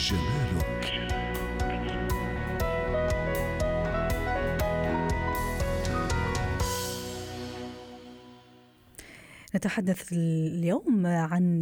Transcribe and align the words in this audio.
جمالك. 0.00 1.10
نتحدث 9.54 10.12
اليوم 10.12 11.06
عن 11.06 11.60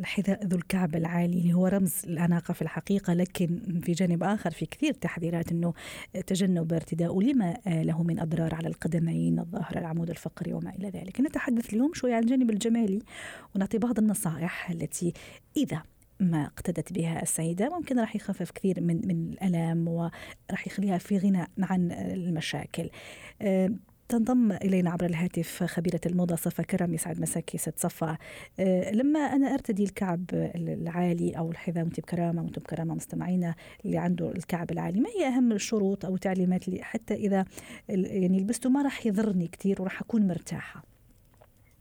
الحذاء 0.00 0.44
ذو 0.46 0.56
الكعب 0.56 0.96
العالي 0.96 1.38
اللي 1.38 1.52
هو 1.52 1.66
رمز 1.66 1.92
الأناقة 2.04 2.54
في 2.54 2.62
الحقيقة 2.62 3.12
لكن 3.12 3.80
في 3.84 3.92
جانب 3.92 4.22
آخر 4.22 4.50
في 4.50 4.66
كثير 4.66 4.92
تحذيرات 4.92 5.52
أنه 5.52 5.74
تجنب 6.26 6.72
ارتداء 6.72 7.20
لما 7.20 7.56
له 7.66 8.02
من 8.02 8.20
أضرار 8.20 8.54
على 8.54 8.68
القدمين 8.68 9.38
الظهر 9.38 9.78
العمود 9.78 10.10
الفقري 10.10 10.52
وما 10.52 10.70
إلى 10.70 10.88
ذلك. 10.90 11.20
نتحدث 11.20 11.72
اليوم 11.72 11.94
شوي 11.94 12.14
عن 12.14 12.22
الجانب 12.22 12.50
الجمالي 12.50 13.02
ونعطي 13.54 13.78
بعض 13.78 13.98
النصائح 13.98 14.70
التي 14.70 15.12
إذا 15.56 15.82
ما 16.22 16.44
اقتدت 16.44 16.92
بها 16.92 17.22
السيدة. 17.22 17.68
ممكن 17.68 17.98
راح 17.98 18.16
يخفف 18.16 18.50
كثير 18.50 18.80
من 18.80 19.00
من 19.06 19.32
الألم 19.32 19.88
وراح 19.88 20.66
يخليها 20.66 20.98
في 20.98 21.18
غنى 21.18 21.46
عن 21.58 21.92
المشاكل. 21.92 22.90
تنضم 24.08 24.52
إلينا 24.52 24.90
عبر 24.90 25.06
الهاتف 25.06 25.62
خبيرة 25.62 26.00
الموضة 26.06 26.36
صفا 26.36 26.62
كرم. 26.62 26.94
يسعد 26.94 27.20
مساكي 27.20 27.58
ست 27.58 27.78
صفا. 27.78 28.18
أه 28.60 28.90
لما 28.90 29.20
أنا 29.20 29.54
أرتدي 29.54 29.84
الكعب 29.84 30.24
العالي 30.32 31.38
أو 31.38 31.50
الحذاء 31.50 31.84
وأنت 31.84 32.00
بكرامة 32.00 32.42
وأنتم 32.42 32.62
بكرامة 32.62 32.94
مستمعينا 32.94 33.54
اللي 33.84 33.98
عنده 33.98 34.30
الكعب 34.30 34.70
العالي 34.70 35.00
ما 35.00 35.08
هي 35.10 35.26
أهم 35.26 35.52
الشروط 35.52 36.04
أو 36.04 36.14
التعليمات 36.14 36.68
اللي 36.68 36.82
حتى 36.82 37.14
إذا 37.14 37.44
يعني 37.88 38.40
لبسته 38.40 38.70
ما 38.70 38.82
راح 38.82 39.06
يضرني 39.06 39.48
كثير 39.48 39.82
وراح 39.82 40.00
أكون 40.00 40.26
مرتاحة. 40.26 40.82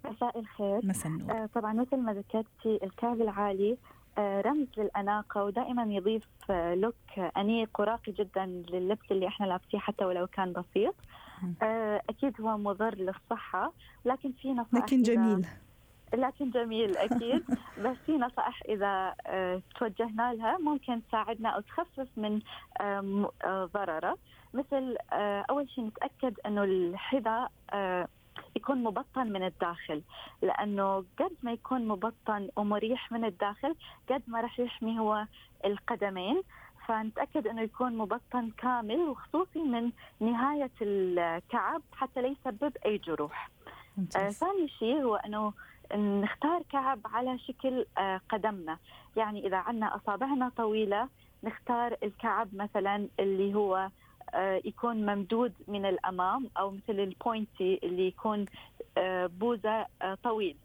مساء 0.05 0.39
الخير. 0.39 0.85
مساء 0.85 1.07
النور. 1.07 1.31
آه 1.31 1.45
طبعا 1.45 1.73
مثل 1.73 1.97
ما 1.97 2.13
ذكرتي 2.13 2.85
الكعب 2.85 3.21
العالي 3.21 3.71
آه 3.71 4.00
رمز 4.19 4.67
للأناقة 4.77 5.43
ودائما 5.43 5.83
يضيف 5.83 6.27
آه 6.49 6.75
لوك 6.75 6.95
أنيق 7.37 7.69
وراقي 7.79 8.11
جدا 8.11 8.45
لللبس 8.45 9.11
اللي 9.11 9.27
إحنا 9.27 9.45
لابسيه 9.45 9.77
حتى 9.77 10.05
ولو 10.05 10.27
كان 10.27 10.53
بسيط. 10.53 10.95
آه، 11.61 12.01
أكيد 12.09 12.41
هو 12.41 12.57
مضر 12.57 12.95
للصحة 12.95 13.73
لكن 14.05 14.31
في 14.31 14.53
نصائح 14.53 14.83
لكن 14.83 15.01
جميل. 15.01 15.47
لكن 16.13 16.49
جميل 16.49 16.97
أكيد. 16.97 17.43
بس 17.83 17.97
في 18.05 18.17
نصائح 18.17 18.61
إذا 18.69 19.15
آه، 19.27 19.61
توجهنا 19.79 20.33
لها 20.33 20.57
ممكن 20.57 21.01
تساعدنا 21.07 21.49
أو 21.49 21.61
تخفف 21.61 22.07
من 22.17 22.39
آه، 22.81 23.29
ضرره 23.73 24.17
مثل 24.53 24.97
أول 25.49 25.69
شيء 25.69 25.85
نتأكد 25.85 26.39
إنه 26.45 26.63
الحذاء 26.63 27.51
يكون 28.55 28.83
مبطن 28.83 29.27
من 29.27 29.43
الداخل 29.43 30.01
لأنه 30.41 31.05
قد 31.19 31.31
ما 31.43 31.51
يكون 31.51 31.87
مبطن 31.87 32.49
ومريح 32.55 33.11
من 33.11 33.25
الداخل 33.25 33.75
قد 34.09 34.21
ما 34.27 34.41
راح 34.41 34.59
يحمي 34.59 34.99
هو 34.99 35.25
القدمين. 35.65 36.41
فنتأكد 36.87 37.47
إنه 37.47 37.61
يكون 37.61 37.97
مبطن 37.97 38.49
كامل 38.57 38.99
وخصوصي 38.99 39.59
من 39.59 39.91
نهاية 40.19 40.71
الكعب 40.81 41.81
حتى 41.93 42.21
لا 42.21 42.27
يسبب 42.27 42.77
أي 42.85 42.97
جروح. 42.97 43.49
آه 44.15 44.29
ثاني 44.29 44.67
شيء 44.67 45.03
هو 45.03 45.15
إنه 45.15 45.53
نختار 45.95 46.61
كعب 46.71 46.99
على 47.05 47.39
شكل 47.39 47.85
آه 47.97 48.21
قدمنا، 48.29 48.77
يعني 49.15 49.47
إذا 49.47 49.57
عندنا 49.57 49.95
أصابعنا 49.95 50.51
طويلة 50.57 51.09
نختار 51.43 51.97
الكعب 52.03 52.55
مثلا 52.55 53.07
اللي 53.19 53.53
هو 53.55 53.89
يكون 54.65 55.05
ممدود 55.05 55.53
من 55.67 55.85
الأمام 55.85 56.49
أو 56.57 56.71
مثل 56.71 56.99
ال 56.99 57.11
pointy 57.11 57.79
اللي 57.83 58.07
يكون 58.07 58.45
آه 58.97 59.25
بوزة 59.27 59.85
آه 60.01 60.17
طويل. 60.23 60.57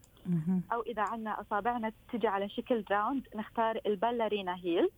أو 0.73 0.81
إذا 0.81 1.01
عندنا 1.01 1.41
أصابعنا 1.41 1.91
تجي 2.13 2.27
على 2.27 2.49
شكل 2.49 2.83
round 2.91 3.27
نختار 3.35 3.79
ال 3.85 3.92
ballerina 3.92 4.55
heel. 4.55 4.89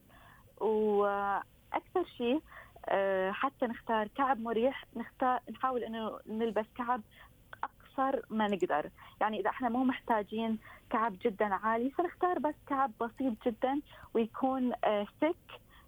وأكثر 0.57 2.05
شيء 2.17 2.41
آه، 2.85 3.31
حتى 3.31 3.65
نختار 3.65 4.07
كعب 4.07 4.41
مريح 4.41 4.85
نختار 4.95 5.39
نحاول 5.51 5.83
إنه 5.83 6.19
نلبس 6.27 6.65
كعب 6.77 7.01
أقصر 7.63 8.19
ما 8.29 8.47
نقدر. 8.47 8.89
يعني 9.21 9.39
إذا 9.39 9.49
إحنا 9.49 9.69
مو 9.69 9.83
محتاجين 9.83 10.57
كعب 10.89 11.15
جدا 11.25 11.45
عالي 11.45 11.89
فنختار 11.89 12.39
بس 12.39 12.55
كعب 12.67 12.91
بسيط 13.01 13.33
جدا 13.45 13.81
ويكون 14.13 14.71
آه، 14.83 15.03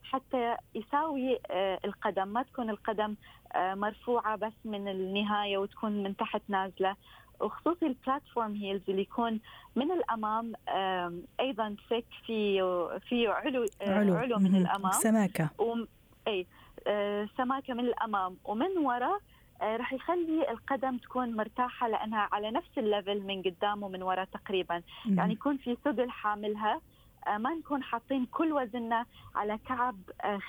حتى 0.03 0.55
يساوي 0.75 1.39
آه، 1.51 1.79
القدم. 1.85 2.27
ما 2.27 2.43
تكون 2.43 2.69
القدم 2.69 3.15
مرفوعة 3.55 4.35
بس 4.35 4.53
من 4.65 4.87
النهاية 4.87 5.57
وتكون 5.57 6.03
من 6.03 6.17
تحت 6.17 6.41
نازلة. 6.47 6.95
وخصوصي 7.41 7.87
ال 7.87 7.95
platform 7.95 8.55
heels 8.55 8.81
اللي 8.89 9.01
يكون 9.01 9.39
من 9.75 9.91
الأمام 9.91 10.53
أيضا 11.39 11.75
thick 11.89 12.05
في 12.25 12.61
في 13.09 13.27
علو 13.27 13.65
آه، 13.81 13.99
علو, 13.99 14.15
علو 14.15 14.37
من 14.39 14.55
الأمام. 14.55 14.91
سماكة. 14.91 15.49
إي 16.27 16.47
آه، 16.87 17.29
سماكة 17.37 17.73
من 17.73 17.85
الأمام. 17.85 18.37
ومن 18.45 18.77
وراء 18.77 19.19
آه، 19.61 19.77
راح 19.77 19.93
يخلي 19.93 20.51
القدم 20.51 20.97
تكون 20.97 21.35
مرتاحة 21.35 21.87
لأنها 21.87 22.29
على 22.31 22.51
نفس 22.51 22.77
ال 22.77 22.85
level 22.85 23.21
من 23.21 23.41
قدام 23.41 23.83
ومن 23.83 24.03
وراء 24.03 24.25
تقريبا. 24.25 24.81
يعني 25.05 25.33
يكون 25.33 25.57
في 25.57 25.77
ثقل 25.85 26.09
حاملها. 26.09 26.81
ما 27.27 27.53
نكون 27.53 27.83
حاطين 27.83 28.25
كل 28.25 28.53
وزننا 28.53 29.05
على 29.35 29.59
كعب 29.67 29.97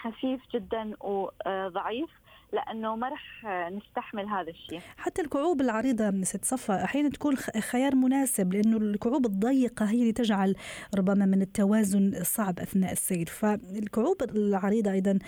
خفيف 0.02 0.40
جدا 0.54 0.92
وضعيف 1.00 2.10
لأنه 2.52 2.96
ما 2.96 3.08
رح 3.08 3.44
نستحمل 3.70 4.28
هذا 4.28 4.50
الشيء. 4.50 4.80
حتى 4.96 5.22
الكعوب 5.22 5.60
العريضة 5.60 6.22
ست 6.22 6.44
صفا 6.44 6.84
أحيانا 6.84 7.08
تكون 7.08 7.36
خيار 7.36 7.94
مناسب 7.94 8.52
لأنه 8.52 8.76
الكعوب 8.76 9.26
الضيقة 9.26 9.90
هي 9.90 10.00
اللي 10.00 10.12
تجعل 10.12 10.56
ربما 10.98 11.26
من 11.26 11.42
التوازن 11.42 12.24
صعب 12.24 12.58
أثناء 12.58 12.92
السير. 12.92 13.26
فالكعوب 13.26 14.22
العريضة 14.22 14.92
أيضا 14.92 15.18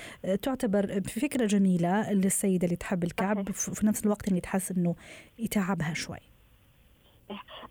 تعتبر 0.42 1.00
فكرة 1.00 1.46
جميلة 1.46 2.12
للسيدة 2.12 2.64
اللي 2.64 2.76
تحب 2.76 3.04
الكعب 3.04 3.50
في 3.50 3.86
نفس 3.86 4.04
الوقت 4.04 4.28
اللي 4.28 4.40
تحس 4.40 4.70
إنه 4.72 4.94
يتعبها 5.38 5.94
شوي. 5.94 6.33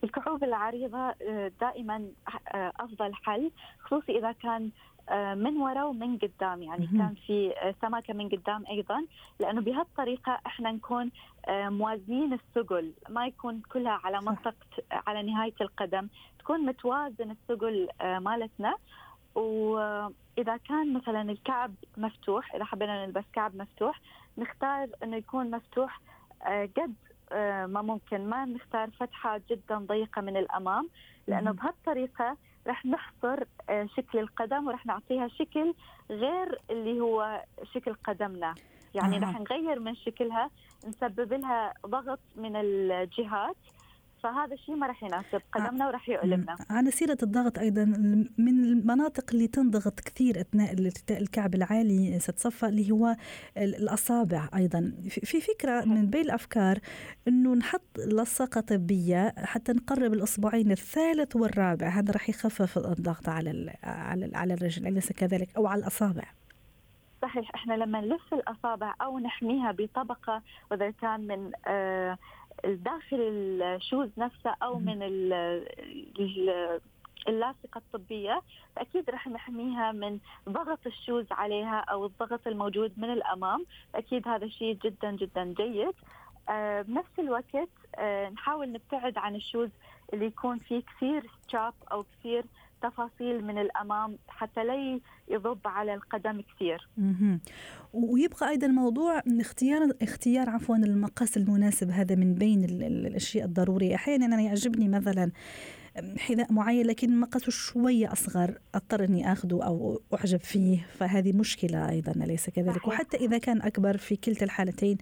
الكعوب 0.03 0.43
العريضة 0.43 0.97
آه، 0.97 1.51
دائما 1.61 2.05
آه، 2.47 2.73
أفضل 2.79 3.13
حل 3.13 3.51
خصوصي 3.79 4.17
إذا 4.17 4.31
كان 4.31 4.69
آه، 5.09 5.33
من 5.33 5.57
وراء 5.57 5.89
ومن 5.89 6.17
قدام. 6.17 6.63
يعني 6.63 6.87
كان 6.87 7.15
في 7.27 7.53
سماكه 7.81 8.13
من 8.13 8.29
قدام 8.29 8.65
أيضا. 8.69 9.05
لأنه 9.39 9.61
بهالطريقة 9.61 10.39
إحنا 10.47 10.71
نكون 10.71 11.11
موازنين 11.49 12.33
الثقل 12.33 12.93
ما 13.09 13.27
يكون 13.27 13.61
كلها 13.73 13.99
على 14.03 14.19
منطقه 14.21 14.53
على 14.91 15.31
نهاية 15.31 15.53
القدم. 15.61 16.07
تكون 16.39 16.65
متوازن 16.65 17.31
الثقل 17.31 17.87
مالتنا. 18.01 18.75
واذا 19.35 20.57
كان 20.57 20.93
مثلا 20.93 21.21
الكعب 21.21 21.73
مفتوح 21.97 22.55
إذا 22.55 22.65
حبينا 22.65 23.05
نلبس 23.05 23.23
كعب 23.33 23.55
مفتوح 23.55 24.01
نختار 24.37 24.87
إنه 25.03 25.17
يكون 25.17 25.51
مفتوح 25.51 26.01
قد 26.47 26.93
ما 27.65 27.81
ممكن 27.81 28.29
ما 28.29 28.45
نختار 28.45 28.89
فتحة 28.89 29.41
جدا 29.49 29.77
ضيقة 29.77 30.21
من 30.21 30.37
الأمام 30.37 30.89
لأنه 31.27 31.51
بهالطريقة 31.51 32.37
رح 32.67 32.85
نحصر 32.85 33.43
آه، 33.69 33.87
شكل 33.97 34.19
القدم 34.19 34.67
ورح 34.67 34.85
نعطيها 34.85 35.27
شكل 35.27 35.73
غير 36.09 36.61
اللي 36.69 36.99
هو 36.99 37.43
شكل 37.73 37.93
قدمنا. 37.93 38.55
يعني 38.93 39.17
آه. 39.17 39.19
رح 39.19 39.39
نغير 39.39 39.79
من 39.79 39.95
شكلها 39.95 40.49
نسبب 40.87 41.33
لها 41.33 41.73
ضغط 41.87 42.19
من 42.35 42.55
الجهات. 42.55 43.55
فهذا 44.23 44.53
الشيء 44.53 44.75
ما 44.75 44.87
راح 44.87 45.03
يناسب 45.03 45.41
قدمنا 45.51 45.87
وراح 45.87 46.09
يؤلمنا. 46.09 46.57
على 46.69 46.91
سيرة 46.91 47.17
الضغط 47.23 47.59
أيضا 47.59 47.85
من 48.37 48.63
المناطق 48.63 49.23
اللي 49.33 49.47
تنضغط 49.47 49.99
كثير 49.99 50.41
أثناء 50.41 50.75
الكعب 51.11 51.55
العالي 51.55 52.19
ستصفى 52.19 52.65
اللي 52.65 52.91
هو 52.91 53.15
الأصابع 53.57 54.49
أيضا. 54.55 54.93
في 55.09 55.41
فكرة 55.41 55.85
من 55.85 56.09
بين 56.09 56.21
الأفكار 56.21 56.79
أنه 57.27 57.55
نحط 57.55 57.97
لصقة 57.97 58.61
طبية 58.61 59.33
حتى 59.37 59.71
نقرب 59.71 60.13
الأصبعين 60.13 60.71
الثالث 60.71 61.35
والرابع 61.35 61.87
هذا 61.87 62.11
راح 62.11 62.29
يخفف 62.29 62.77
الضغط 62.77 63.29
على 63.29 63.73
على 63.83 64.31
على 64.35 64.53
الرجل 64.53 64.87
أليس 64.87 65.11
كذلك؟ 65.11 65.49
أو 65.57 65.67
على 65.67 65.81
الأصابع. 65.81 66.23
صحيح 67.21 67.55
إحنا 67.55 67.73
لما 67.73 68.01
نلف 68.01 68.33
الأصابع 68.33 68.95
أو 69.01 69.19
نحميها 69.19 69.71
بطبقة 69.71 70.41
وإذا 70.71 70.91
كان 70.91 71.27
من 71.27 71.51
آه 71.67 72.17
داخل 72.65 73.17
الشوز 73.61 74.09
نفسه 74.17 74.55
أو 74.63 74.79
من 74.79 75.03
اللاصقة 77.27 77.77
الطبية 77.77 78.41
فأكيد 78.75 79.09
راح 79.09 79.27
نحميها 79.27 79.91
من 79.91 80.19
ضغط 80.49 80.79
ال 80.85 80.92
shoes 80.92 81.25
عليها 81.31 81.79
أو 81.79 82.05
الضغط 82.05 82.47
الموجود 82.47 82.91
من 82.97 83.13
الأمام. 83.13 83.65
أكيد 83.95 84.27
هذا 84.27 84.47
شيء 84.47 84.77
جدا 84.83 85.11
جدا 85.11 85.43
جيد. 85.43 85.93
آه 86.49 86.81
بنفس 86.81 87.19
الوقت 87.19 87.69
آه 87.95 88.29
نحاول 88.29 88.71
نبتعد 88.71 89.17
عن 89.17 89.35
ال 89.35 89.41
shoes 89.41 89.69
اللي 90.13 90.25
يكون 90.25 90.57
فيه 90.59 90.81
كثير 90.81 91.23
strap 91.43 91.73
أو 91.91 92.03
كثير 92.19 92.43
تفاصيل 92.83 93.45
من 93.45 93.57
الأمام 93.57 94.17
حتى 94.27 94.63
لا 94.63 94.99
يضغط 95.27 95.59
على 95.65 95.93
القدم 95.93 96.41
كثير. 96.41 96.89
ويبقى 97.93 98.49
أيضا 98.49 98.67
موضوع 98.67 99.21
اختيار 99.39 99.91
اختيار 100.01 100.49
عفوا 100.49 100.75
المقاس 100.75 101.37
المناسب 101.37 101.89
هذا 101.89 102.15
من 102.15 102.35
بين 102.35 102.63
الأشياء 102.63 103.45
الضرورية، 103.45 103.95
أحيانا 103.95 104.25
أنا 104.25 104.41
يعجبني 104.41 104.87
مثلا 104.89 105.31
حذاء 106.17 106.53
معين 106.53 106.85
لكن 106.85 107.19
مقاسه 107.19 107.51
شوية 107.51 108.11
أصغر 108.11 108.57
أضطر 108.75 109.03
إني 109.03 109.31
اخذه 109.31 109.63
أو 109.65 110.01
أعجب 110.13 110.39
فيه 110.39 110.85
فهذه 110.93 111.33
مشكلة 111.33 111.89
أيضا 111.89 112.11
أليس 112.11 112.49
كذلك؟ 112.49 112.87
وحتى 112.87 113.17
إذا 113.17 113.37
كان 113.37 113.61
أكبر 113.61 113.97
في 113.97 114.15
كلتا 114.15 114.45
الحالتين 114.45 114.97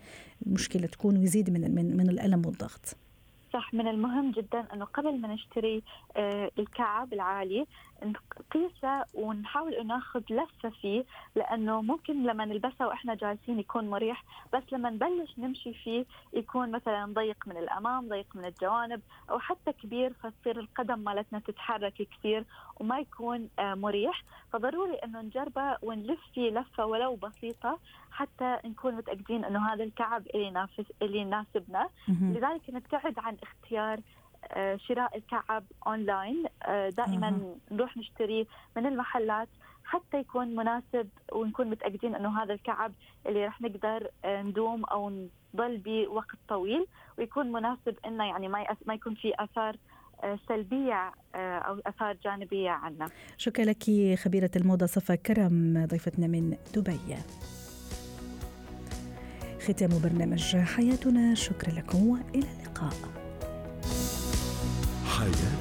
المشكلة 0.47 0.87
تكون 0.87 1.17
ويزيد 1.17 1.49
من 1.49 1.75
من 1.75 1.97
من 1.97 2.09
الألم 2.09 2.45
والضغط. 2.45 2.97
صح 3.53 3.73
من 3.73 3.87
المهم 3.87 4.31
جدا 4.31 4.65
إنه 4.73 4.85
قبل 4.85 5.21
ما 5.21 5.27
نشتري 5.27 5.83
آه، 6.17 6.51
الكعب 6.59 7.13
العالي 7.13 7.65
نقيسه 8.03 9.05
ونحاول 9.13 9.73
إنه 9.73 9.91
ناخذ 9.95 10.21
لفة 10.29 10.69
فيه 10.69 11.05
لأنه 11.35 11.81
ممكن 11.81 12.23
لما 12.23 12.45
نلبسه 12.45 12.87
وإحنا 12.87 13.15
جالسين 13.15 13.59
يكون 13.59 13.89
مريح 13.89 14.23
بس 14.53 14.63
لما 14.71 14.89
نبلش 14.89 15.39
نمشي 15.39 15.73
فيه 15.73 16.05
يكون 16.33 16.71
مثلا 16.71 17.13
ضيق 17.13 17.47
من 17.47 17.57
الأمام 17.57 18.07
ضيق 18.09 18.35
من 18.35 18.45
الجوانب 18.45 19.01
أو 19.29 19.39
حتى 19.39 19.71
كبير 19.73 20.13
فتصير 20.13 20.59
القدم 20.59 20.99
مالتنا 20.99 21.39
تتحرك 21.39 21.93
كثير 21.93 22.45
وما 22.79 22.99
يكون 22.99 23.49
آه، 23.59 23.73
مريح. 23.73 24.23
فضروري 24.53 24.93
إنه 24.93 25.21
نجربه 25.21 25.77
ونلف 25.81 26.19
فيه 26.33 26.51
لفة 26.51 26.85
ولو 26.85 27.15
بسيطة 27.15 27.79
حتى 28.11 28.57
نكون 28.65 28.95
متأكدين 28.95 29.45
إنه 29.45 29.73
هذا 29.73 29.83
الكعب 29.83 30.27
اللي 30.27 30.45
ينافس 30.47 30.85
اللي 31.01 31.17
يناسبنا. 31.17 31.89
لذلك 32.35 32.61
نبتعد 32.69 33.19
عن 33.19 33.37
اختيار 33.43 33.99
شراء 34.87 35.17
الكعب 35.17 35.63
أونلاين. 35.87 36.45
آه، 36.63 36.89
دائما 36.89 37.55
نروح 37.71 37.97
نشتريه 37.97 38.45
من 38.77 38.85
المحلات 38.85 39.47
حتى 39.83 40.17
يكون 40.17 40.55
مناسب 40.55 41.09
ونكون 41.31 41.69
متأكدين 41.69 42.15
إنه 42.15 42.43
هذا 42.43 42.53
الكعب 42.53 42.91
اللي 43.27 43.45
راح 43.45 43.61
نقدر 43.61 44.07
آه، 44.25 44.41
ندوم 44.41 44.85
أو 44.85 45.09
نضل 45.53 45.77
به 45.77 46.07
وقت 46.07 46.37
طويل 46.47 46.87
ويكون 47.17 47.51
مناسب 47.51 47.95
إنه 48.05 48.23
يعني 48.23 48.47
ما 48.47 48.77
ما 48.85 48.93
يكون 48.93 49.15
في 49.15 49.33
آثار 49.39 49.75
سلبية 50.47 51.11
أو 51.35 51.79
أثار 51.85 52.17
جانبية 52.23 52.69
عنا. 52.69 53.09
شكرا 53.37 53.65
لك 53.65 53.83
خبيرة 54.19 54.51
الموضة 54.55 54.85
صفا 54.85 55.15
كرم 55.15 55.85
ضيفتنا 55.85 56.27
من 56.27 56.57
دبي. 56.75 57.15
ختام 59.61 59.89
برنامج 60.03 60.57
حياتنا. 60.57 61.35
شكرا 61.35 61.71
لكم 61.71 62.07
وإلى 62.07 62.47
اللقاء. 62.59 63.10
حياتنا 65.21 65.60